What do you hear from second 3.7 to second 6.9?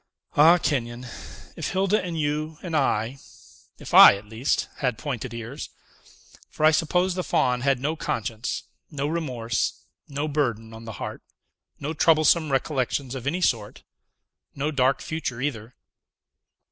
if I, at least had pointed ears! For I